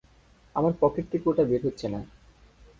আমার 0.55 0.73
পকেট 0.79 1.05
থেকে 1.11 1.25
ওটা 1.29 1.43
বের 1.43 1.61
হচ্ছে 1.65 1.87
না। 1.89 1.99